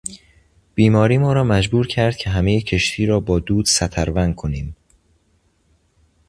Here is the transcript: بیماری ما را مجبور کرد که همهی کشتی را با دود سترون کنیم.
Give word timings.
بیماری 0.75 1.17
ما 1.17 1.33
را 1.33 1.43
مجبور 1.43 1.87
کرد 1.87 2.17
که 2.17 2.29
همهی 2.29 2.61
کشتی 2.61 3.05
را 3.05 3.19
با 3.19 3.39
دود 3.39 3.65
سترون 3.65 4.33
کنیم. 4.33 4.75